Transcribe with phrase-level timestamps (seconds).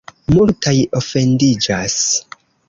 [0.35, 2.01] Multaj ofendiĝas.